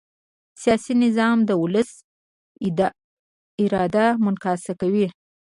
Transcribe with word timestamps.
سیاسي 0.61 0.93
نظام 1.03 1.37
د 1.45 1.51
ولس 1.61 1.91
اراده 3.63 4.05
منعکسوي 4.23 5.07